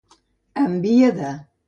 En 0.61 0.73
via 0.85 1.11
de. 1.19 1.29